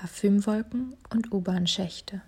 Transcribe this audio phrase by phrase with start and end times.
[0.00, 2.22] Parfümwolken und U-Bahn-Schächte.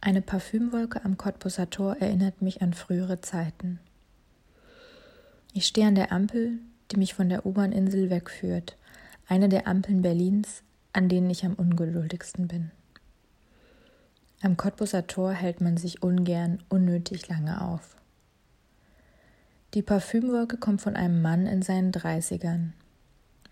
[0.00, 3.78] Eine Parfümwolke am Cottbusser Tor erinnert mich an frühere Zeiten.
[5.52, 6.52] Ich stehe an der Ampel,
[6.90, 8.78] die mich von der U-Bahn-Insel wegführt,
[9.26, 10.62] eine der Ampeln Berlins,
[10.94, 12.70] an denen ich am ungeduldigsten bin.
[14.40, 17.94] Am Cottbusser Tor hält man sich ungern unnötig lange auf.
[19.74, 22.72] Die Parfümwolke kommt von einem Mann in seinen Dreißigern.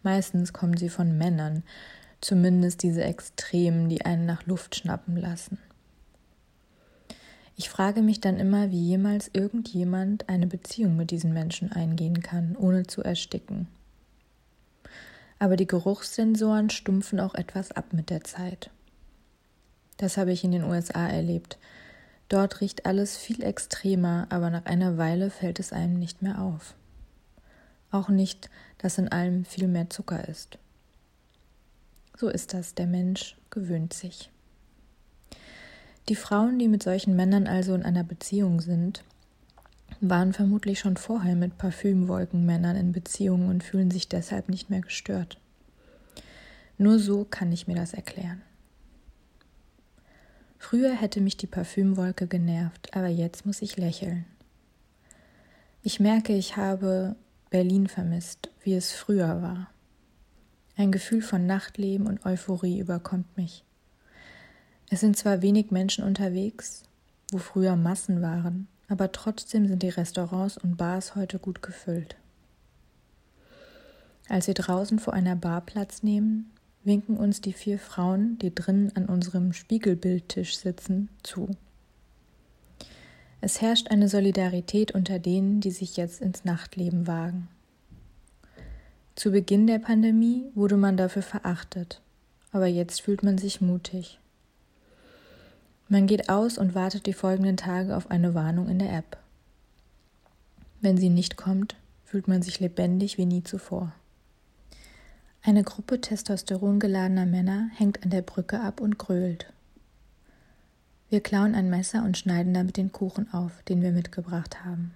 [0.03, 1.63] Meistens kommen sie von Männern,
[2.27, 5.59] zumindest diese Extremen, die einen nach Luft schnappen lassen.
[7.55, 12.57] Ich frage mich dann immer, wie jemals irgendjemand eine Beziehung mit diesen Menschen eingehen kann,
[12.57, 13.69] ohne zu ersticken.
[15.39, 18.71] Aber die Geruchssensoren stumpfen auch etwas ab mit der Zeit.
[19.97, 21.59] Das habe ich in den USA erlebt.
[22.29, 26.75] Dort riecht alles viel extremer, aber nach einer Weile fällt es einem nicht mehr auf.
[27.93, 30.59] Auch nicht, dass in allem viel mehr Zucker ist.
[32.17, 34.31] So ist das, der Mensch gewöhnt sich.
[36.09, 39.05] Die Frauen, die mit solchen Männern also in einer Beziehung sind,
[40.01, 45.39] waren vermutlich schon vorher mit Parfümwolkenmännern in Beziehung und fühlen sich deshalb nicht mehr gestört.
[46.79, 48.43] Nur so kann ich mir das erklären.
[50.59, 54.25] Früher hätte mich die Parfümwolke genervt, aber jetzt muss ich lächeln.
[55.83, 57.15] Ich merke, ich habe
[57.51, 59.69] Berlin vermisst, wie es früher war.
[60.79, 63.65] Ein Gefühl von Nachtleben und Euphorie überkommt mich.
[64.91, 66.83] Es sind zwar wenig Menschen unterwegs,
[67.33, 72.17] wo früher Massen waren, aber trotzdem sind die Restaurants und Bars heute gut gefüllt.
[74.29, 76.51] Als wir draußen vor einer Bar Platz nehmen,
[76.85, 81.57] winken uns die vier Frauen, die drinnen an unserem Spiegelbildtisch sitzen, zu.
[83.41, 87.49] Es herrscht eine Solidarität unter denen, die sich jetzt ins Nachtleben wagen.
[89.17, 92.03] Zu Beginn der Pandemie wurde man dafür verachtet,
[92.53, 94.21] aber jetzt fühlt man sich mutig.
[95.89, 99.17] Man geht aus und wartet die folgenden Tage auf eine Warnung in der App.
[100.83, 103.93] Wenn sie nicht kommt, fühlt man sich lebendig wie nie zuvor.
[105.43, 109.51] Eine Gruppe testosterongeladener Männer hängt an der Brücke ab und grölt.
[111.09, 114.93] Wir klauen ein Messer und schneiden damit den Kuchen auf, den wir mitgebracht haben.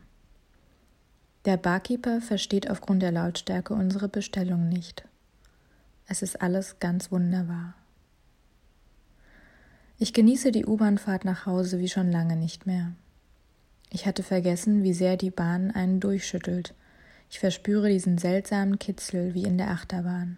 [1.46, 5.04] Der Barkeeper versteht aufgrund der Lautstärke unsere Bestellung nicht.
[6.06, 7.74] Es ist alles ganz wunderbar.
[9.98, 12.92] Ich genieße die U-Bahnfahrt nach Hause wie schon lange nicht mehr.
[13.90, 16.74] Ich hatte vergessen, wie sehr die Bahn einen durchschüttelt.
[17.30, 20.36] Ich verspüre diesen seltsamen Kitzel wie in der Achterbahn.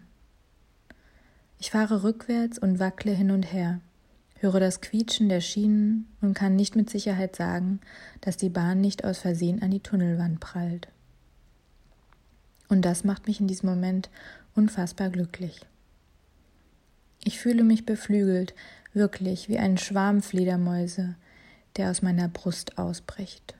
[1.59, 3.79] Ich fahre rückwärts und wackle hin und her,
[4.43, 7.79] höre das Quietschen der Schienen und kann nicht mit Sicherheit sagen,
[8.21, 10.89] dass die Bahn nicht aus Versehen an die Tunnelwand prallt.
[12.67, 14.09] Und das macht mich in diesem Moment
[14.53, 15.61] unfassbar glücklich.
[17.23, 18.53] Ich fühle mich beflügelt,
[18.93, 21.15] wirklich wie ein Schwarm Fledermäuse,
[21.77, 23.55] der aus meiner Brust ausbricht.